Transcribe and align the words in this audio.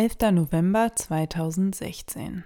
11. 0.00 0.30
November 0.30 0.94
2016 0.94 2.44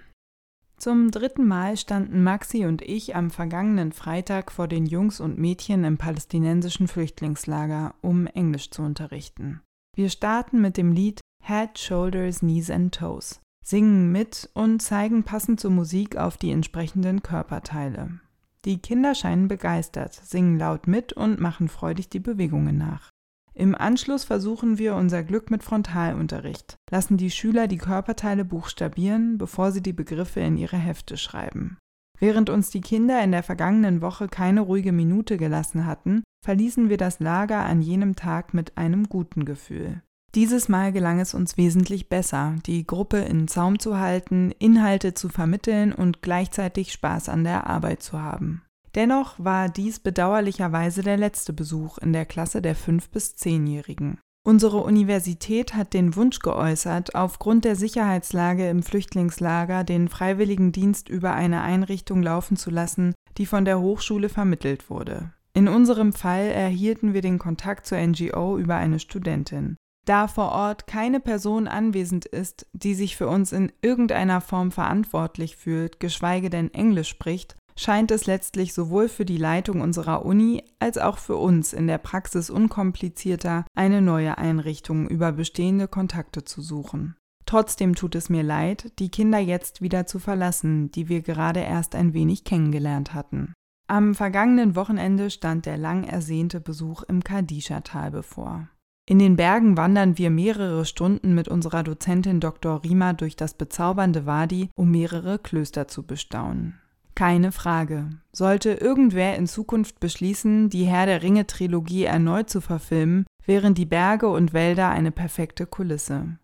Zum 0.77 1.11
dritten 1.11 1.47
Mal 1.47 1.77
standen 1.77 2.23
Maxi 2.23 2.65
und 2.65 2.81
ich 2.81 3.15
am 3.15 3.29
vergangenen 3.29 3.91
Freitag 3.91 4.51
vor 4.51 4.67
den 4.67 4.87
Jungs 4.87 5.19
und 5.19 5.37
Mädchen 5.37 5.83
im 5.83 5.99
palästinensischen 5.99 6.87
Flüchtlingslager, 6.87 7.93
um 8.01 8.25
Englisch 8.25 8.71
zu 8.71 8.81
unterrichten. 8.81 9.61
Wir 9.95 10.09
starten 10.09 10.61
mit 10.61 10.77
dem 10.77 10.93
Lied 10.93 11.21
Head, 11.43 11.77
Shoulders, 11.77 12.39
Knees 12.39 12.71
and 12.71 12.95
Toes, 12.95 13.39
singen 13.63 14.11
mit 14.11 14.49
und 14.55 14.81
zeigen 14.81 15.21
passend 15.21 15.59
zur 15.59 15.69
Musik 15.69 16.17
auf 16.17 16.37
die 16.37 16.49
entsprechenden 16.49 17.21
Körperteile. 17.21 18.19
Die 18.65 18.79
Kinder 18.79 19.13
scheinen 19.13 19.47
begeistert, 19.47 20.15
singen 20.15 20.57
laut 20.57 20.87
mit 20.87 21.13
und 21.13 21.39
machen 21.39 21.67
freudig 21.67 22.09
die 22.09 22.19
Bewegungen 22.19 22.79
nach. 22.79 23.12
Im 23.55 23.75
Anschluss 23.75 24.23
versuchen 24.23 24.79
wir 24.79 24.95
unser 24.95 25.23
Glück 25.23 25.51
mit 25.51 25.63
Frontalunterricht, 25.63 26.77
lassen 26.89 27.17
die 27.17 27.29
Schüler 27.29 27.67
die 27.67 27.77
Körperteile 27.77 28.45
buchstabieren, 28.45 29.37
bevor 29.37 29.71
sie 29.71 29.81
die 29.81 29.93
Begriffe 29.93 30.39
in 30.39 30.57
ihre 30.57 30.77
Hefte 30.77 31.17
schreiben. 31.17 31.77
Während 32.19 32.49
uns 32.49 32.69
die 32.69 32.81
Kinder 32.81 33.23
in 33.23 33.31
der 33.31 33.43
vergangenen 33.43 34.01
Woche 34.01 34.27
keine 34.27 34.61
ruhige 34.61 34.91
Minute 34.91 35.37
gelassen 35.37 35.85
hatten, 35.85 36.23
verließen 36.43 36.89
wir 36.89 36.97
das 36.97 37.19
Lager 37.19 37.63
an 37.63 37.81
jenem 37.81 38.15
Tag 38.15 38.53
mit 38.53 38.77
einem 38.77 39.07
guten 39.07 39.45
Gefühl. 39.45 40.01
Dieses 40.35 40.67
Mal 40.67 40.91
gelang 40.91 41.19
es 41.19 41.35
uns 41.35 41.57
wesentlich 41.57 42.09
besser, 42.09 42.55
die 42.65 42.87
Gruppe 42.87 43.17
in 43.19 43.47
Zaum 43.47 43.77
zu 43.77 43.99
halten, 43.99 44.51
Inhalte 44.57 45.13
zu 45.13 45.29
vermitteln 45.29 45.93
und 45.93 46.23
gleichzeitig 46.23 46.91
Spaß 46.91 47.29
an 47.29 47.43
der 47.43 47.67
Arbeit 47.67 48.01
zu 48.01 48.19
haben. 48.19 48.62
Dennoch 48.95 49.35
war 49.37 49.69
dies 49.69 49.99
bedauerlicherweise 49.99 51.01
der 51.01 51.17
letzte 51.17 51.51
Besuch 51.51 51.97
in 51.97 52.13
der 52.13 52.25
Klasse 52.25 52.61
der 52.61 52.75
5- 52.75 53.09
bis 53.11 53.35
10-Jährigen. 53.35 54.19
Unsere 54.45 54.77
Universität 54.83 55.73
hat 55.73 55.93
den 55.93 56.15
Wunsch 56.17 56.39
geäußert, 56.39 57.15
aufgrund 57.15 57.63
der 57.63 57.77
Sicherheitslage 57.77 58.69
im 58.69 58.83
Flüchtlingslager 58.83 59.85
den 59.85 60.09
Freiwilligendienst 60.09 61.07
über 61.07 61.33
eine 61.33 61.61
Einrichtung 61.61 62.21
laufen 62.21 62.57
zu 62.57 62.69
lassen, 62.69 63.13
die 63.37 63.45
von 63.45 63.63
der 63.63 63.79
Hochschule 63.79 64.27
vermittelt 64.27 64.89
wurde. 64.89 65.31
In 65.53 65.67
unserem 65.69 66.11
Fall 66.11 66.47
erhielten 66.47 67.13
wir 67.13 67.21
den 67.21 67.39
Kontakt 67.39 67.85
zur 67.85 67.99
NGO 67.99 68.57
über 68.57 68.75
eine 68.75 68.99
Studentin. 68.99 69.77
Da 70.05 70.27
vor 70.27 70.51
Ort 70.51 70.87
keine 70.87 71.21
Person 71.21 71.69
anwesend 71.69 72.25
ist, 72.25 72.67
die 72.73 72.93
sich 72.93 73.15
für 73.15 73.29
uns 73.29 73.53
in 73.53 73.71
irgendeiner 73.81 74.41
Form 74.41 74.71
verantwortlich 74.71 75.55
fühlt, 75.55 76.01
geschweige 76.01 76.49
denn 76.49 76.73
Englisch 76.73 77.07
spricht, 77.07 77.55
scheint 77.75 78.11
es 78.11 78.25
letztlich 78.25 78.73
sowohl 78.73 79.09
für 79.09 79.25
die 79.25 79.37
Leitung 79.37 79.81
unserer 79.81 80.25
Uni 80.25 80.63
als 80.79 80.97
auch 80.97 81.17
für 81.17 81.37
uns 81.37 81.73
in 81.73 81.87
der 81.87 81.97
Praxis 81.97 82.49
unkomplizierter, 82.49 83.65
eine 83.75 84.01
neue 84.01 84.37
Einrichtung 84.37 85.07
über 85.07 85.31
bestehende 85.31 85.87
Kontakte 85.87 86.43
zu 86.43 86.61
suchen. 86.61 87.15
Trotzdem 87.45 87.95
tut 87.95 88.15
es 88.15 88.29
mir 88.29 88.43
leid, 88.43 88.91
die 88.99 89.09
Kinder 89.09 89.39
jetzt 89.39 89.81
wieder 89.81 90.05
zu 90.05 90.19
verlassen, 90.19 90.91
die 90.91 91.09
wir 91.09 91.21
gerade 91.21 91.59
erst 91.59 91.95
ein 91.95 92.13
wenig 92.13 92.43
kennengelernt 92.43 93.13
hatten. 93.13 93.53
Am 93.87 94.15
vergangenen 94.15 94.75
Wochenende 94.75 95.29
stand 95.29 95.65
der 95.65 95.77
lang 95.77 96.03
ersehnte 96.05 96.61
Besuch 96.61 97.03
im 97.03 97.23
Kadischa-Tal 97.23 98.11
bevor. 98.11 98.69
In 99.05 99.19
den 99.19 99.35
Bergen 99.35 99.75
wandern 99.75 100.17
wir 100.17 100.29
mehrere 100.29 100.85
Stunden 100.85 101.35
mit 101.35 101.49
unserer 101.49 101.83
Dozentin 101.83 102.39
Dr. 102.39 102.81
Rima 102.83 103.11
durch 103.11 103.35
das 103.35 103.53
bezaubernde 103.53 104.25
Wadi, 104.25 104.69
um 104.75 104.91
mehrere 104.91 105.39
Klöster 105.39 105.89
zu 105.89 106.03
bestaunen. 106.03 106.79
Keine 107.15 107.51
Frage. 107.51 108.09
Sollte 108.31 108.71
irgendwer 108.71 109.35
in 109.35 109.45
Zukunft 109.45 109.99
beschließen, 109.99 110.69
die 110.69 110.85
Herr 110.85 111.05
der 111.05 111.21
Ringe 111.21 111.45
Trilogie 111.45 112.05
erneut 112.05 112.49
zu 112.49 112.59
verfilmen, 112.59 113.25
wären 113.45 113.75
die 113.75 113.85
Berge 113.85 114.29
und 114.29 114.53
Wälder 114.53 114.89
eine 114.89 115.11
perfekte 115.11 115.67
Kulisse. 115.67 116.37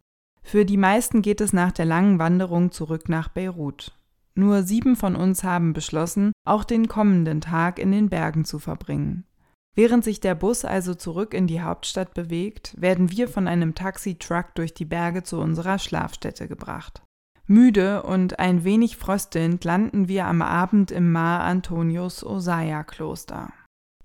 Für 0.43 0.65
die 0.65 0.77
meisten 0.77 1.21
geht 1.21 1.41
es 1.41 1.53
nach 1.53 1.71
der 1.71 1.85
langen 1.85 2.19
Wanderung 2.19 2.71
zurück 2.71 3.09
nach 3.09 3.29
Beirut. 3.29 3.93
Nur 4.35 4.63
sieben 4.63 4.95
von 4.95 5.15
uns 5.15 5.43
haben 5.43 5.73
beschlossen, 5.73 6.31
auch 6.45 6.63
den 6.63 6.87
kommenden 6.87 7.41
Tag 7.41 7.79
in 7.79 7.91
den 7.91 8.09
Bergen 8.09 8.45
zu 8.45 8.59
verbringen. 8.59 9.25
Während 9.75 10.03
sich 10.03 10.19
der 10.19 10.35
Bus 10.35 10.65
also 10.65 10.93
zurück 10.93 11.33
in 11.33 11.47
die 11.47 11.61
Hauptstadt 11.61 12.13
bewegt, 12.13 12.73
werden 12.79 13.11
wir 13.11 13.27
von 13.27 13.47
einem 13.47 13.75
Taxi-Truck 13.75 14.55
durch 14.55 14.73
die 14.73 14.85
Berge 14.85 15.23
zu 15.23 15.39
unserer 15.39 15.79
Schlafstätte 15.79 16.47
gebracht. 16.47 17.01
Müde 17.51 18.03
und 18.03 18.37
ein 18.37 18.63
wenig 18.63 18.95
fröstelnd 18.95 19.63
landen 19.63 20.07
wir 20.07 20.27
am 20.27 20.43
Abend 20.43 20.91
im 20.91 21.11
Mar 21.11 21.41
Antonius 21.41 22.23
Osaya 22.23 22.83
Kloster. 22.83 23.51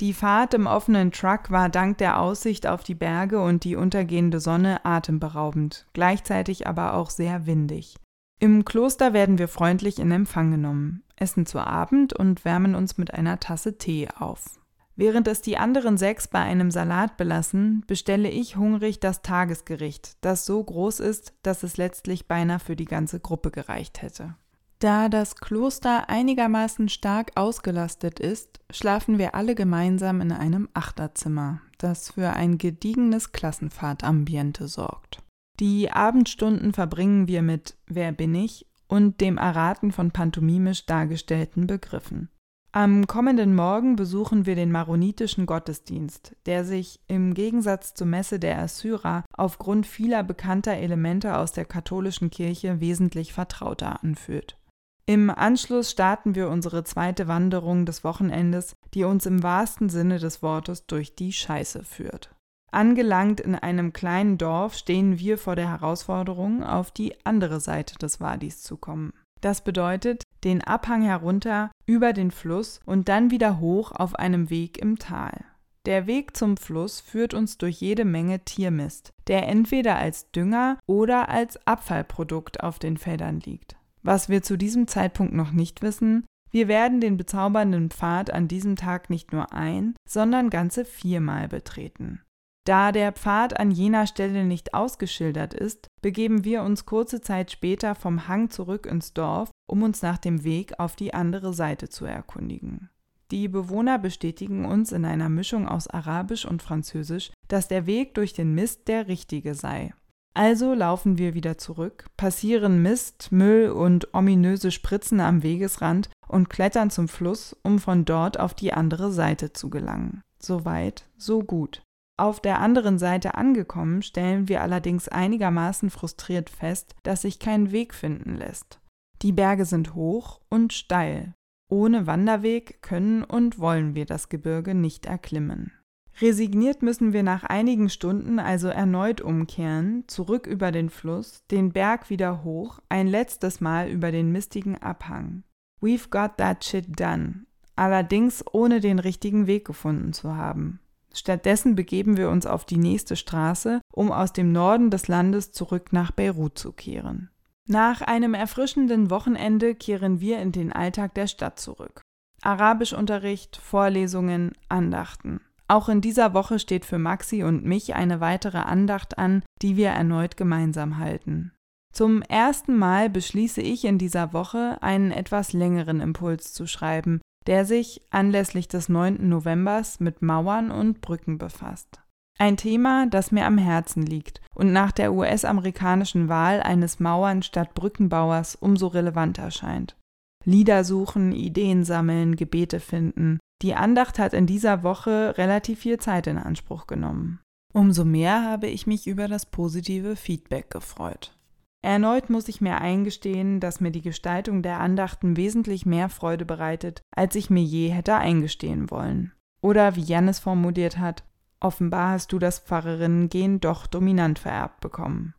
Die 0.00 0.14
Fahrt 0.14 0.54
im 0.54 0.66
offenen 0.66 1.12
Truck 1.12 1.50
war 1.50 1.68
dank 1.68 1.98
der 1.98 2.18
Aussicht 2.18 2.66
auf 2.66 2.84
die 2.84 2.94
Berge 2.94 3.42
und 3.42 3.64
die 3.64 3.76
untergehende 3.76 4.40
Sonne 4.40 4.82
atemberaubend, 4.86 5.86
gleichzeitig 5.92 6.66
aber 6.66 6.94
auch 6.94 7.10
sehr 7.10 7.44
windig. 7.44 7.96
Im 8.40 8.64
Kloster 8.64 9.12
werden 9.12 9.36
wir 9.36 9.48
freundlich 9.48 9.98
in 9.98 10.10
Empfang 10.10 10.50
genommen, 10.50 11.02
essen 11.16 11.44
zu 11.44 11.60
Abend 11.60 12.14
und 12.14 12.46
wärmen 12.46 12.74
uns 12.74 12.96
mit 12.96 13.12
einer 13.12 13.40
Tasse 13.40 13.76
Tee 13.76 14.08
auf. 14.18 14.58
Während 14.96 15.26
es 15.26 15.40
die 15.40 15.56
anderen 15.56 15.96
sechs 15.96 16.28
bei 16.28 16.40
einem 16.40 16.70
Salat 16.70 17.16
belassen, 17.16 17.82
bestelle 17.86 18.28
ich 18.28 18.56
hungrig 18.56 19.00
das 19.00 19.22
Tagesgericht, 19.22 20.16
das 20.20 20.46
so 20.46 20.62
groß 20.62 21.00
ist, 21.00 21.34
dass 21.42 21.64
es 21.64 21.76
letztlich 21.76 22.28
beinahe 22.28 22.60
für 22.60 22.76
die 22.76 22.84
ganze 22.84 23.18
Gruppe 23.18 23.50
gereicht 23.50 24.02
hätte. 24.02 24.36
Da 24.78 25.08
das 25.08 25.36
Kloster 25.36 26.10
einigermaßen 26.10 26.88
stark 26.88 27.32
ausgelastet 27.36 28.20
ist, 28.20 28.60
schlafen 28.70 29.18
wir 29.18 29.34
alle 29.34 29.54
gemeinsam 29.54 30.20
in 30.20 30.30
einem 30.30 30.68
Achterzimmer, 30.74 31.60
das 31.78 32.10
für 32.10 32.30
ein 32.30 32.58
gediegenes 32.58 33.32
Klassenfahrtambiente 33.32 34.68
sorgt. 34.68 35.22
Die 35.58 35.90
Abendstunden 35.90 36.72
verbringen 36.72 37.28
wir 37.28 37.42
mit 37.42 37.76
Wer 37.86 38.12
bin 38.12 38.34
ich 38.34 38.66
und 38.86 39.20
dem 39.20 39.38
Erraten 39.38 39.90
von 39.90 40.10
pantomimisch 40.10 40.86
dargestellten 40.86 41.66
Begriffen. 41.66 42.28
Am 42.76 43.06
kommenden 43.06 43.54
Morgen 43.54 43.94
besuchen 43.94 44.46
wir 44.46 44.56
den 44.56 44.72
maronitischen 44.72 45.46
Gottesdienst, 45.46 46.34
der 46.44 46.64
sich 46.64 46.98
im 47.06 47.32
Gegensatz 47.32 47.94
zur 47.94 48.08
Messe 48.08 48.40
der 48.40 48.58
Assyrer 48.58 49.24
aufgrund 49.32 49.86
vieler 49.86 50.24
bekannter 50.24 50.72
Elemente 50.72 51.38
aus 51.38 51.52
der 51.52 51.66
katholischen 51.66 52.30
Kirche 52.30 52.80
wesentlich 52.80 53.32
vertrauter 53.32 54.02
anfühlt. 54.02 54.58
Im 55.06 55.30
Anschluss 55.30 55.92
starten 55.92 56.34
wir 56.34 56.48
unsere 56.48 56.82
zweite 56.82 57.28
Wanderung 57.28 57.86
des 57.86 58.02
Wochenendes, 58.02 58.74
die 58.92 59.04
uns 59.04 59.24
im 59.26 59.44
wahrsten 59.44 59.88
Sinne 59.88 60.18
des 60.18 60.42
Wortes 60.42 60.86
durch 60.86 61.14
die 61.14 61.32
Scheiße 61.32 61.84
führt. 61.84 62.34
Angelangt 62.72 63.38
in 63.38 63.54
einem 63.54 63.92
kleinen 63.92 64.36
Dorf 64.36 64.74
stehen 64.74 65.20
wir 65.20 65.38
vor 65.38 65.54
der 65.54 65.70
Herausforderung, 65.70 66.64
auf 66.64 66.90
die 66.90 67.14
andere 67.24 67.60
Seite 67.60 67.94
des 67.98 68.20
Wadis 68.20 68.62
zu 68.62 68.76
kommen. 68.76 69.12
Das 69.40 69.62
bedeutet, 69.62 70.23
den 70.44 70.62
Abhang 70.62 71.02
herunter 71.02 71.70
über 71.86 72.12
den 72.12 72.30
Fluss 72.30 72.80
und 72.84 73.08
dann 73.08 73.30
wieder 73.30 73.58
hoch 73.60 73.92
auf 73.92 74.14
einem 74.14 74.50
Weg 74.50 74.78
im 74.78 74.98
Tal. 74.98 75.44
Der 75.86 76.06
Weg 76.06 76.36
zum 76.36 76.56
Fluss 76.56 77.00
führt 77.00 77.34
uns 77.34 77.58
durch 77.58 77.80
jede 77.80 78.04
Menge 78.04 78.40
Tiermist, 78.44 79.10
der 79.26 79.48
entweder 79.48 79.96
als 79.96 80.30
Dünger 80.30 80.78
oder 80.86 81.28
als 81.28 81.66
Abfallprodukt 81.66 82.62
auf 82.62 82.78
den 82.78 82.96
Feldern 82.96 83.40
liegt. 83.40 83.76
Was 84.02 84.28
wir 84.28 84.42
zu 84.42 84.56
diesem 84.56 84.86
Zeitpunkt 84.86 85.34
noch 85.34 85.52
nicht 85.52 85.82
wissen, 85.82 86.24
wir 86.50 86.68
werden 86.68 87.00
den 87.00 87.16
bezaubernden 87.16 87.90
Pfad 87.90 88.30
an 88.32 88.48
diesem 88.48 88.76
Tag 88.76 89.10
nicht 89.10 89.32
nur 89.32 89.52
ein, 89.52 89.94
sondern 90.08 90.50
ganze 90.50 90.84
viermal 90.84 91.48
betreten. 91.48 92.20
Da 92.66 92.92
der 92.92 93.12
Pfad 93.12 93.58
an 93.58 93.70
jener 93.70 94.06
Stelle 94.06 94.44
nicht 94.44 94.72
ausgeschildert 94.72 95.52
ist, 95.52 95.88
begeben 96.00 96.44
wir 96.44 96.62
uns 96.62 96.86
kurze 96.86 97.20
Zeit 97.20 97.50
später 97.50 97.94
vom 97.94 98.26
Hang 98.26 98.50
zurück 98.50 98.86
ins 98.86 99.12
Dorf, 99.12 99.50
um 99.66 99.82
uns 99.82 100.02
nach 100.02 100.18
dem 100.18 100.44
Weg 100.44 100.78
auf 100.78 100.96
die 100.96 101.14
andere 101.14 101.52
Seite 101.52 101.88
zu 101.88 102.04
erkundigen. 102.04 102.90
Die 103.30 103.48
Bewohner 103.48 103.98
bestätigen 103.98 104.64
uns 104.64 104.92
in 104.92 105.04
einer 105.04 105.28
Mischung 105.28 105.66
aus 105.66 105.88
Arabisch 105.88 106.44
und 106.44 106.62
Französisch, 106.62 107.32
dass 107.48 107.68
der 107.68 107.86
Weg 107.86 108.14
durch 108.14 108.32
den 108.32 108.54
Mist 108.54 108.86
der 108.88 109.08
richtige 109.08 109.54
sei. 109.54 109.94
Also 110.34 110.74
laufen 110.74 111.16
wir 111.16 111.34
wieder 111.34 111.58
zurück, 111.58 112.06
passieren 112.16 112.82
Mist, 112.82 113.30
Müll 113.30 113.70
und 113.70 114.12
ominöse 114.14 114.72
Spritzen 114.72 115.20
am 115.20 115.44
Wegesrand 115.44 116.10
und 116.26 116.50
klettern 116.50 116.90
zum 116.90 117.06
Fluss, 117.06 117.56
um 117.62 117.78
von 117.78 118.04
dort 118.04 118.38
auf 118.38 118.52
die 118.52 118.72
andere 118.72 119.12
Seite 119.12 119.52
zu 119.52 119.70
gelangen. 119.70 120.22
So 120.40 120.64
weit, 120.64 121.08
so 121.16 121.42
gut. 121.42 121.82
Auf 122.16 122.40
der 122.40 122.60
anderen 122.60 122.98
Seite 122.98 123.34
angekommen, 123.36 124.02
stellen 124.02 124.48
wir 124.48 124.62
allerdings 124.62 125.08
einigermaßen 125.08 125.90
frustriert 125.90 126.50
fest, 126.50 126.94
dass 127.04 127.22
sich 127.22 127.38
kein 127.38 127.72
Weg 127.72 127.94
finden 127.94 128.36
lässt. 128.36 128.80
Die 129.22 129.32
Berge 129.32 129.64
sind 129.64 129.94
hoch 129.94 130.40
und 130.48 130.72
steil. 130.72 131.34
Ohne 131.68 132.06
Wanderweg 132.06 132.82
können 132.82 133.24
und 133.24 133.58
wollen 133.58 133.94
wir 133.94 134.06
das 134.06 134.28
Gebirge 134.28 134.74
nicht 134.74 135.06
erklimmen. 135.06 135.72
Resigniert 136.20 136.82
müssen 136.82 137.12
wir 137.12 137.24
nach 137.24 137.42
einigen 137.42 137.88
Stunden 137.88 138.38
also 138.38 138.68
erneut 138.68 139.20
umkehren, 139.20 140.04
zurück 140.06 140.46
über 140.46 140.70
den 140.70 140.88
Fluss, 140.88 141.42
den 141.50 141.72
Berg 141.72 142.08
wieder 142.08 142.44
hoch, 142.44 142.78
ein 142.88 143.08
letztes 143.08 143.60
Mal 143.60 143.88
über 143.88 144.12
den 144.12 144.30
mistigen 144.30 144.76
Abhang. 144.76 145.42
We've 145.80 146.10
got 146.10 146.36
that 146.36 146.64
shit 146.64 147.00
done, 147.00 147.46
allerdings 147.74 148.44
ohne 148.52 148.80
den 148.80 149.00
richtigen 149.00 149.48
Weg 149.48 149.66
gefunden 149.66 150.12
zu 150.12 150.36
haben. 150.36 150.78
Stattdessen 151.12 151.74
begeben 151.74 152.16
wir 152.16 152.30
uns 152.30 152.46
auf 152.46 152.64
die 152.64 152.78
nächste 152.78 153.16
Straße, 153.16 153.80
um 153.92 154.12
aus 154.12 154.32
dem 154.32 154.52
Norden 154.52 154.90
des 154.90 155.08
Landes 155.08 155.52
zurück 155.52 155.92
nach 155.92 156.12
Beirut 156.12 156.58
zu 156.58 156.72
kehren. 156.72 157.30
Nach 157.66 158.02
einem 158.02 158.34
erfrischenden 158.34 159.08
Wochenende 159.08 159.74
kehren 159.74 160.20
wir 160.20 160.38
in 160.38 160.52
den 160.52 160.72
Alltag 160.72 161.14
der 161.14 161.26
Stadt 161.26 161.58
zurück. 161.58 162.02
Arabischunterricht, 162.42 163.56
Vorlesungen, 163.56 164.52
Andachten. 164.68 165.40
Auch 165.66 165.88
in 165.88 166.02
dieser 166.02 166.34
Woche 166.34 166.58
steht 166.58 166.84
für 166.84 166.98
Maxi 166.98 167.42
und 167.42 167.64
mich 167.64 167.94
eine 167.94 168.20
weitere 168.20 168.58
Andacht 168.58 169.16
an, 169.16 169.42
die 169.62 169.76
wir 169.76 169.88
erneut 169.88 170.36
gemeinsam 170.36 170.98
halten. 170.98 171.52
Zum 171.94 172.20
ersten 172.22 172.76
Mal 172.76 173.08
beschließe 173.08 173.62
ich 173.62 173.86
in 173.86 173.96
dieser 173.96 174.34
Woche, 174.34 174.78
einen 174.82 175.10
etwas 175.10 175.54
längeren 175.54 176.00
Impuls 176.00 176.52
zu 176.52 176.66
schreiben, 176.66 177.22
der 177.46 177.64
sich 177.64 178.02
anlässlich 178.10 178.68
des 178.68 178.90
9. 178.90 179.26
Novembers 179.28 180.00
mit 180.00 180.20
Mauern 180.20 180.70
und 180.70 181.00
Brücken 181.00 181.38
befasst. 181.38 182.03
Ein 182.38 182.56
Thema, 182.56 183.06
das 183.06 183.30
mir 183.30 183.46
am 183.46 183.58
Herzen 183.58 184.04
liegt 184.04 184.40
und 184.54 184.72
nach 184.72 184.90
der 184.92 185.12
US-amerikanischen 185.12 186.28
Wahl 186.28 186.60
eines 186.60 186.98
Mauern 186.98 187.42
statt 187.42 187.74
Brückenbauers 187.74 188.56
umso 188.56 188.88
relevanter 188.88 189.50
scheint. 189.50 189.96
Lieder 190.44 190.84
suchen, 190.84 191.32
Ideen 191.32 191.84
sammeln, 191.84 192.36
Gebete 192.36 192.80
finden. 192.80 193.38
Die 193.62 193.74
Andacht 193.74 194.18
hat 194.18 194.34
in 194.34 194.46
dieser 194.46 194.82
Woche 194.82 195.38
relativ 195.38 195.80
viel 195.80 195.98
Zeit 195.98 196.26
in 196.26 196.36
Anspruch 196.36 196.86
genommen. 196.86 197.40
Umso 197.72 198.04
mehr 198.04 198.44
habe 198.44 198.66
ich 198.66 198.86
mich 198.86 199.06
über 199.06 199.26
das 199.26 199.46
positive 199.46 200.16
Feedback 200.16 200.70
gefreut. 200.70 201.36
Erneut 201.82 202.30
muss 202.30 202.48
ich 202.48 202.60
mir 202.60 202.80
eingestehen, 202.80 203.60
dass 203.60 203.80
mir 203.80 203.90
die 203.90 204.02
Gestaltung 204.02 204.62
der 204.62 204.80
Andachten 204.80 205.36
wesentlich 205.36 205.84
mehr 205.84 206.08
Freude 206.08 206.44
bereitet, 206.44 207.02
als 207.14 207.34
ich 207.34 207.50
mir 207.50 207.62
je 207.62 207.88
hätte 207.88 208.14
eingestehen 208.14 208.90
wollen. 208.90 209.32
Oder 209.60 209.96
wie 209.96 210.02
Jannis 210.02 210.38
formuliert 210.38 210.98
hat, 210.98 211.24
offenbar 211.60 212.12
hast 212.12 212.32
du 212.32 212.38
das 212.38 212.58
Pfarrerinnengehen 212.58 213.60
doch 213.60 213.86
dominant 213.86 214.38
vererbt 214.38 214.80
bekommen. 214.80 215.34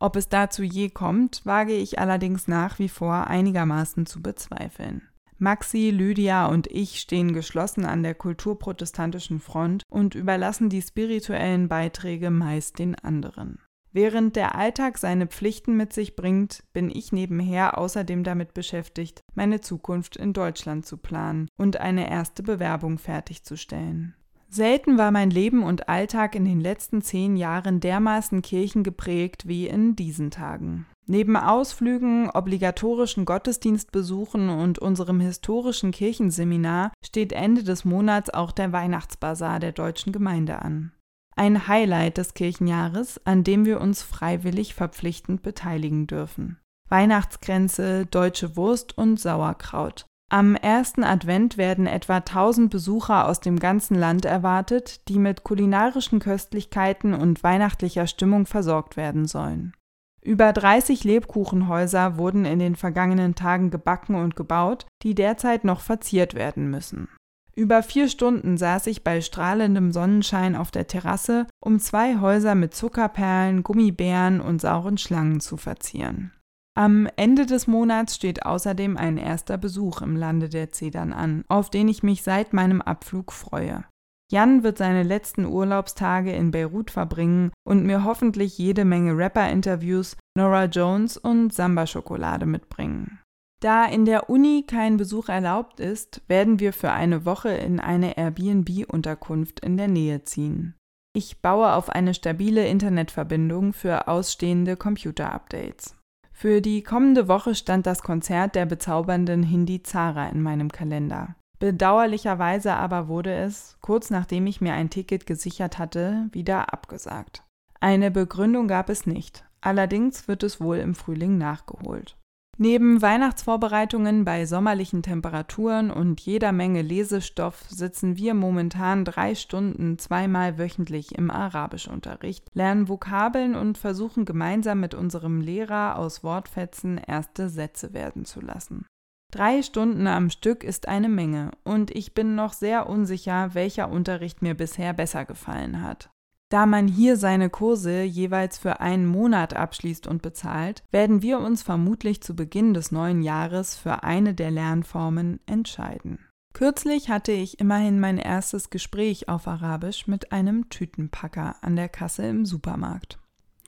Ob 0.00 0.16
es 0.16 0.28
dazu 0.28 0.62
je 0.62 0.90
kommt, 0.90 1.44
wage 1.44 1.74
ich 1.74 1.98
allerdings 1.98 2.46
nach 2.46 2.78
wie 2.78 2.88
vor 2.88 3.26
einigermaßen 3.26 4.06
zu 4.06 4.22
bezweifeln. 4.22 5.08
Maxi, 5.40 5.90
Lydia 5.90 6.46
und 6.46 6.66
ich 6.66 6.98
stehen 6.98 7.32
geschlossen 7.32 7.84
an 7.84 8.02
der 8.02 8.14
kulturprotestantischen 8.14 9.38
Front 9.38 9.84
und 9.88 10.14
überlassen 10.16 10.68
die 10.68 10.82
spirituellen 10.82 11.68
Beiträge 11.68 12.30
meist 12.30 12.78
den 12.80 12.96
anderen. 12.96 13.60
Während 13.92 14.36
der 14.36 14.54
Alltag 14.54 14.98
seine 14.98 15.26
Pflichten 15.26 15.76
mit 15.76 15.92
sich 15.92 16.14
bringt, 16.14 16.64
bin 16.72 16.90
ich 16.90 17.12
nebenher 17.12 17.78
außerdem 17.78 18.22
damit 18.22 18.52
beschäftigt, 18.52 19.22
meine 19.34 19.60
Zukunft 19.60 20.16
in 20.16 20.32
Deutschland 20.32 20.86
zu 20.86 20.98
planen 20.98 21.48
und 21.56 21.78
eine 21.78 22.10
erste 22.10 22.42
Bewerbung 22.42 22.98
fertigzustellen. 22.98 24.14
Selten 24.50 24.96
war 24.96 25.10
mein 25.10 25.30
Leben 25.30 25.62
und 25.62 25.88
Alltag 25.88 26.34
in 26.34 26.44
den 26.44 26.60
letzten 26.60 27.02
zehn 27.02 27.36
Jahren 27.36 27.80
dermaßen 27.80 28.42
kirchengeprägt 28.42 29.46
wie 29.46 29.66
in 29.66 29.94
diesen 29.94 30.30
Tagen. 30.30 30.86
Neben 31.06 31.36
Ausflügen, 31.36 32.30
obligatorischen 32.30 33.24
Gottesdienstbesuchen 33.24 34.48
und 34.48 34.78
unserem 34.78 35.20
historischen 35.20 35.90
Kirchenseminar 35.90 36.92
steht 37.04 37.32
Ende 37.32 37.62
des 37.62 37.84
Monats 37.84 38.30
auch 38.30 38.52
der 38.52 38.72
Weihnachtsbasar 38.72 39.58
der 39.58 39.72
deutschen 39.72 40.12
Gemeinde 40.12 40.60
an 40.60 40.92
ein 41.38 41.68
Highlight 41.68 42.18
des 42.18 42.34
Kirchenjahres, 42.34 43.24
an 43.24 43.44
dem 43.44 43.64
wir 43.64 43.80
uns 43.80 44.02
freiwillig 44.02 44.74
verpflichtend 44.74 45.42
beteiligen 45.42 46.06
dürfen. 46.06 46.58
Weihnachtskränze, 46.88 48.06
deutsche 48.06 48.56
Wurst 48.56 48.98
und 48.98 49.20
Sauerkraut. 49.20 50.06
Am 50.30 50.56
ersten 50.56 51.04
Advent 51.04 51.56
werden 51.56 51.86
etwa 51.86 52.16
1000 52.16 52.70
Besucher 52.70 53.26
aus 53.26 53.40
dem 53.40 53.58
ganzen 53.58 53.94
Land 53.94 54.26
erwartet, 54.26 55.08
die 55.08 55.18
mit 55.18 55.42
kulinarischen 55.42 56.18
Köstlichkeiten 56.18 57.14
und 57.14 57.42
weihnachtlicher 57.42 58.06
Stimmung 58.06 58.44
versorgt 58.44 58.98
werden 58.98 59.26
sollen. 59.26 59.72
Über 60.20 60.52
30 60.52 61.04
Lebkuchenhäuser 61.04 62.18
wurden 62.18 62.44
in 62.44 62.58
den 62.58 62.76
vergangenen 62.76 63.36
Tagen 63.36 63.70
gebacken 63.70 64.16
und 64.16 64.36
gebaut, 64.36 64.86
die 65.02 65.14
derzeit 65.14 65.64
noch 65.64 65.80
verziert 65.80 66.34
werden 66.34 66.70
müssen. 66.70 67.08
Über 67.54 67.82
vier 67.82 68.08
Stunden 68.08 68.58
saß 68.58 68.86
ich 68.88 69.02
bei 69.02 69.22
strahlendem 69.22 69.92
Sonnenschein 69.92 70.54
auf 70.54 70.70
der 70.70 70.86
Terrasse, 70.86 71.46
um 71.60 71.80
zwei 71.80 72.20
Häuser 72.20 72.54
mit 72.54 72.74
Zuckerperlen, 72.74 73.62
Gummibären 73.62 74.42
und 74.42 74.60
sauren 74.60 74.98
Schlangen 74.98 75.40
zu 75.40 75.56
verzieren. 75.56 76.32
Am 76.78 77.08
Ende 77.16 77.44
des 77.44 77.66
Monats 77.66 78.14
steht 78.14 78.46
außerdem 78.46 78.96
ein 78.96 79.18
erster 79.18 79.58
Besuch 79.58 80.00
im 80.00 80.14
Lande 80.14 80.48
der 80.48 80.70
Zedern 80.70 81.12
an, 81.12 81.44
auf 81.48 81.70
den 81.70 81.88
ich 81.88 82.04
mich 82.04 82.22
seit 82.22 82.52
meinem 82.52 82.80
Abflug 82.80 83.32
freue. 83.32 83.84
Jan 84.30 84.62
wird 84.62 84.78
seine 84.78 85.02
letzten 85.02 85.44
Urlaubstage 85.44 86.30
in 86.30 86.52
Beirut 86.52 86.92
verbringen 86.92 87.50
und 87.64 87.84
mir 87.84 88.04
hoffentlich 88.04 88.58
jede 88.58 88.84
Menge 88.84 89.18
Rapper-Interviews, 89.18 90.16
Nora 90.36 90.66
Jones 90.66 91.16
und 91.16 91.52
Samba-Schokolade 91.52 92.46
mitbringen. 92.46 93.18
Da 93.58 93.84
in 93.84 94.04
der 94.04 94.30
Uni 94.30 94.64
kein 94.64 94.98
Besuch 94.98 95.28
erlaubt 95.28 95.80
ist, 95.80 96.22
werden 96.28 96.60
wir 96.60 96.72
für 96.72 96.92
eine 96.92 97.24
Woche 97.24 97.48
in 97.48 97.80
eine 97.80 98.16
Airbnb-Unterkunft 98.16 99.58
in 99.58 99.78
der 99.78 99.88
Nähe 99.88 100.22
ziehen. 100.22 100.76
Ich 101.12 101.42
baue 101.42 101.72
auf 101.72 101.90
eine 101.90 102.14
stabile 102.14 102.68
Internetverbindung 102.68 103.72
für 103.72 104.06
ausstehende 104.06 104.76
Computer-Updates. 104.76 105.97
Für 106.40 106.60
die 106.60 106.84
kommende 106.84 107.26
Woche 107.26 107.56
stand 107.56 107.84
das 107.84 108.00
Konzert 108.00 108.54
der 108.54 108.64
bezaubernden 108.64 109.42
Hindi 109.42 109.82
Zara 109.82 110.28
in 110.28 110.40
meinem 110.40 110.70
Kalender. 110.70 111.34
Bedauerlicherweise 111.58 112.74
aber 112.74 113.08
wurde 113.08 113.34
es, 113.34 113.76
kurz 113.80 114.10
nachdem 114.10 114.46
ich 114.46 114.60
mir 114.60 114.72
ein 114.72 114.88
Ticket 114.88 115.26
gesichert 115.26 115.78
hatte, 115.78 116.28
wieder 116.30 116.72
abgesagt. 116.72 117.42
Eine 117.80 118.12
Begründung 118.12 118.68
gab 118.68 118.88
es 118.88 119.04
nicht, 119.04 119.46
allerdings 119.62 120.28
wird 120.28 120.44
es 120.44 120.60
wohl 120.60 120.76
im 120.76 120.94
Frühling 120.94 121.38
nachgeholt. 121.38 122.16
Neben 122.60 123.00
Weihnachtsvorbereitungen 123.00 124.24
bei 124.24 124.44
sommerlichen 124.44 125.04
Temperaturen 125.04 125.92
und 125.92 126.20
jeder 126.20 126.50
Menge 126.50 126.82
Lesestoff 126.82 127.64
sitzen 127.68 128.16
wir 128.16 128.34
momentan 128.34 129.04
drei 129.04 129.36
Stunden 129.36 129.96
zweimal 129.96 130.58
wöchentlich 130.58 131.16
im 131.16 131.30
Arabischunterricht, 131.30 132.50
lernen 132.54 132.88
Vokabeln 132.88 133.54
und 133.54 133.78
versuchen 133.78 134.24
gemeinsam 134.24 134.80
mit 134.80 134.94
unserem 134.94 135.40
Lehrer 135.40 136.00
aus 136.00 136.24
Wortfetzen 136.24 136.98
erste 136.98 137.48
Sätze 137.48 137.94
werden 137.94 138.24
zu 138.24 138.40
lassen. 138.40 138.86
Drei 139.32 139.62
Stunden 139.62 140.08
am 140.08 140.28
Stück 140.28 140.64
ist 140.64 140.88
eine 140.88 141.08
Menge 141.08 141.52
und 141.62 141.92
ich 141.92 142.12
bin 142.12 142.34
noch 142.34 142.54
sehr 142.54 142.88
unsicher, 142.88 143.54
welcher 143.54 143.88
Unterricht 143.88 144.42
mir 144.42 144.54
bisher 144.54 144.94
besser 144.94 145.24
gefallen 145.24 145.80
hat. 145.80 146.10
Da 146.50 146.64
man 146.64 146.88
hier 146.88 147.16
seine 147.16 147.50
Kurse 147.50 148.02
jeweils 148.02 148.56
für 148.56 148.80
einen 148.80 149.06
Monat 149.06 149.54
abschließt 149.54 150.06
und 150.06 150.22
bezahlt, 150.22 150.82
werden 150.90 151.20
wir 151.20 151.40
uns 151.40 151.62
vermutlich 151.62 152.22
zu 152.22 152.34
Beginn 152.34 152.72
des 152.72 152.90
neuen 152.90 153.20
Jahres 153.22 153.76
für 153.76 154.02
eine 154.02 154.34
der 154.34 154.50
Lernformen 154.50 155.40
entscheiden. 155.46 156.18
Kürzlich 156.54 157.10
hatte 157.10 157.32
ich 157.32 157.60
immerhin 157.60 158.00
mein 158.00 158.16
erstes 158.16 158.70
Gespräch 158.70 159.28
auf 159.28 159.46
Arabisch 159.46 160.06
mit 160.06 160.32
einem 160.32 160.70
Tütenpacker 160.70 161.56
an 161.60 161.76
der 161.76 161.90
Kasse 161.90 162.26
im 162.26 162.46
Supermarkt. 162.46 163.18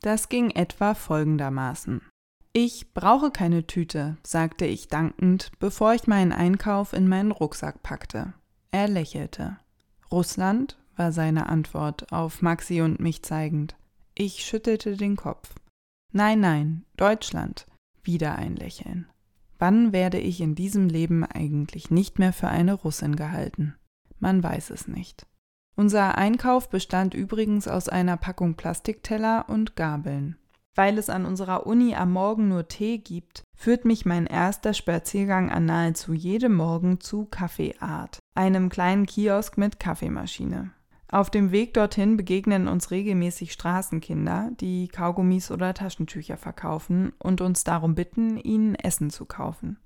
Das 0.01 0.31
ging 0.31 0.51
etwa 0.51 0.95
folgendermaßen. 0.95 2.01
Ich 2.53 2.95
brauche 2.95 3.31
keine 3.31 3.67
Tüte, 3.67 4.17
sagte 4.25 4.65
ich 4.65 4.89
dankend, 4.89 5.53
bevor 5.61 5.93
ich 5.95 6.07
meinen 6.07 6.33
Einkauf 6.33 6.95
in 6.95 7.07
meinen 7.07 7.31
Rucksack 7.31 7.83
packte. 7.83 8.33
Er 8.73 8.89
lächelte. 8.89 9.59
Russland? 10.11 10.80
War 11.01 11.13
seine 11.13 11.49
Antwort, 11.49 12.13
auf 12.13 12.43
Maxi 12.43 12.83
und 12.83 13.01
mich 13.01 13.23
zeigend. 13.23 13.75
Ich 14.15 14.45
schüttelte 14.45 14.99
den 14.99 15.17
Kopf. 15.17 15.55
Nein, 16.13 16.41
nein, 16.41 16.85
Deutschland. 16.99 17.67
Wieder 18.03 18.37
ein 18.37 18.55
Lächeln. 18.55 19.07
Wann 19.59 19.95
werde 19.95 20.19
ich 20.19 20.43
in 20.43 20.55
diesem 20.55 20.91
Leben 20.91 21.25
eigentlich 21.25 21.91
nicht 21.91 22.19
mehr 22.19 22.35
für 22.35 22.49
eine 22.49 22.75
Russin 22.75 23.17
gehalten? 23.17 23.77
Man 24.19 24.43
weiß 24.43 24.69
es 24.69 24.89
nicht. 24.89 25.27
Unser 25.75 26.19
Einkauf 26.19 26.69
bestand 26.69 27.15
übrigens 27.15 27.67
aus 27.67 27.89
einer 27.89 28.19
Packung 28.19 28.57
Plastikteller 28.57 29.47
und 29.49 29.77
Gabeln. 29.77 30.37
Weil 30.75 30.99
es 30.99 31.09
an 31.09 31.25
unserer 31.25 31.67
Uni 31.67 31.95
am 31.95 32.13
Morgen 32.13 32.49
nur 32.49 32.69
Tee 32.69 32.99
gibt, 32.99 33.43
führt 33.57 33.87
mich 33.87 34.05
mein 34.05 34.27
erster 34.27 34.75
Spaziergang 34.75 35.51
an 35.51 35.65
nahezu 35.65 36.13
jedem 36.13 36.57
Morgen 36.57 37.01
zu 37.01 37.25
Kaffeeart, 37.25 38.19
einem 38.35 38.69
kleinen 38.69 39.07
Kiosk 39.07 39.57
mit 39.57 39.81
Kaffeemaschine. 39.81 40.73
Auf 41.13 41.29
dem 41.29 41.51
Weg 41.51 41.75
dorthin 41.75 42.17
begegnen 42.17 42.69
uns 42.69 42.93
regelmäßig 42.93 43.53
Straßenkinder, 43.53 44.51
die 44.61 44.87
Kaugummis 44.87 45.51
oder 45.51 45.75
Taschentücher 45.75 46.37
verkaufen 46.37 47.13
und 47.19 47.41
uns 47.41 47.65
darum 47.65 47.97
bitten, 47.97 48.37
ihnen 48.37 48.77
Essen 48.77 49.11
zu 49.11 49.25
kaufen. 49.25 49.79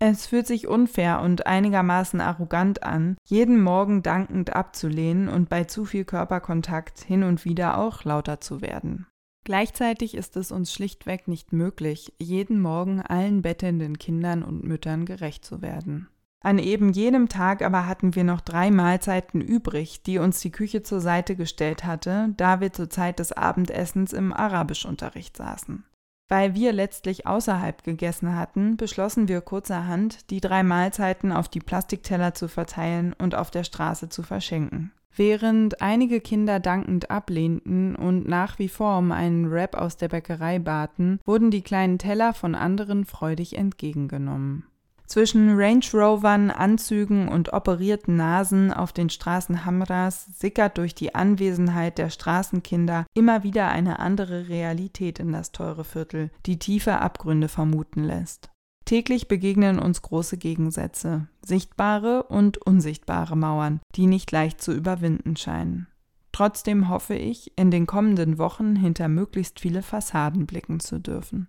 Es 0.00 0.28
fühlt 0.28 0.46
sich 0.46 0.68
unfair 0.68 1.20
und 1.20 1.48
einigermaßen 1.48 2.20
arrogant 2.20 2.84
an, 2.84 3.16
jeden 3.24 3.60
Morgen 3.60 4.04
dankend 4.04 4.54
abzulehnen 4.54 5.28
und 5.28 5.48
bei 5.48 5.64
zu 5.64 5.84
viel 5.84 6.04
Körperkontakt 6.04 7.00
hin 7.00 7.24
und 7.24 7.44
wieder 7.44 7.78
auch 7.78 8.04
lauter 8.04 8.40
zu 8.40 8.60
werden. 8.60 9.08
Gleichzeitig 9.44 10.14
ist 10.14 10.36
es 10.36 10.52
uns 10.52 10.72
schlichtweg 10.72 11.26
nicht 11.26 11.52
möglich, 11.52 12.12
jeden 12.18 12.60
Morgen 12.60 13.00
allen 13.00 13.42
bettelnden 13.42 13.98
Kindern 13.98 14.44
und 14.44 14.62
Müttern 14.62 15.04
gerecht 15.04 15.44
zu 15.44 15.60
werden. 15.60 16.08
An 16.40 16.58
eben 16.58 16.92
jenem 16.92 17.28
Tag 17.28 17.62
aber 17.62 17.86
hatten 17.86 18.14
wir 18.14 18.24
noch 18.24 18.40
drei 18.40 18.70
Mahlzeiten 18.70 19.40
übrig, 19.40 20.02
die 20.02 20.18
uns 20.18 20.40
die 20.40 20.52
Küche 20.52 20.82
zur 20.82 21.00
Seite 21.00 21.34
gestellt 21.34 21.84
hatte, 21.84 22.32
da 22.36 22.60
wir 22.60 22.72
zur 22.72 22.88
Zeit 22.90 23.18
des 23.18 23.32
Abendessens 23.32 24.12
im 24.12 24.32
Arabischunterricht 24.32 25.36
saßen. 25.36 25.84
Weil 26.28 26.54
wir 26.54 26.72
letztlich 26.72 27.26
außerhalb 27.26 27.82
gegessen 27.82 28.36
hatten, 28.36 28.76
beschlossen 28.76 29.28
wir 29.28 29.40
kurzerhand, 29.40 30.30
die 30.30 30.40
drei 30.40 30.62
Mahlzeiten 30.62 31.32
auf 31.32 31.48
die 31.48 31.60
Plastikteller 31.60 32.34
zu 32.34 32.48
verteilen 32.48 33.14
und 33.14 33.34
auf 33.34 33.50
der 33.50 33.64
Straße 33.64 34.08
zu 34.08 34.22
verschenken. 34.22 34.92
Während 35.16 35.80
einige 35.80 36.20
Kinder 36.20 36.60
dankend 36.60 37.10
ablehnten 37.10 37.96
und 37.96 38.28
nach 38.28 38.58
wie 38.58 38.68
vor 38.68 38.98
um 38.98 39.10
einen 39.10 39.50
Wrap 39.50 39.74
aus 39.74 39.96
der 39.96 40.08
Bäckerei 40.08 40.58
baten, 40.60 41.18
wurden 41.24 41.50
die 41.50 41.62
kleinen 41.62 41.98
Teller 41.98 42.34
von 42.34 42.54
anderen 42.54 43.04
freudig 43.04 43.56
entgegengenommen. 43.56 44.64
Zwischen 45.08 45.58
Range 45.58 45.84
Rovern, 45.94 46.50
Anzügen 46.50 47.28
und 47.28 47.54
operierten 47.54 48.16
Nasen 48.16 48.70
auf 48.70 48.92
den 48.92 49.08
Straßen 49.08 49.64
Hamras 49.64 50.26
sickert 50.38 50.76
durch 50.76 50.94
die 50.94 51.14
Anwesenheit 51.14 51.96
der 51.96 52.10
Straßenkinder 52.10 53.06
immer 53.14 53.42
wieder 53.42 53.68
eine 53.68 54.00
andere 54.00 54.48
Realität 54.50 55.18
in 55.18 55.32
das 55.32 55.50
teure 55.50 55.84
Viertel, 55.84 56.30
die 56.44 56.58
tiefe 56.58 56.98
Abgründe 56.98 57.48
vermuten 57.48 58.04
lässt. 58.04 58.50
Täglich 58.84 59.28
begegnen 59.28 59.78
uns 59.78 60.02
große 60.02 60.36
Gegensätze, 60.36 61.26
sichtbare 61.42 62.24
und 62.24 62.58
unsichtbare 62.58 63.36
Mauern, 63.36 63.80
die 63.94 64.06
nicht 64.06 64.30
leicht 64.30 64.60
zu 64.60 64.72
überwinden 64.72 65.36
scheinen. 65.36 65.86
Trotzdem 66.32 66.90
hoffe 66.90 67.14
ich, 67.14 67.52
in 67.56 67.70
den 67.70 67.86
kommenden 67.86 68.36
Wochen 68.36 68.76
hinter 68.76 69.08
möglichst 69.08 69.58
viele 69.58 69.82
Fassaden 69.82 70.46
blicken 70.46 70.80
zu 70.80 71.00
dürfen. 71.00 71.48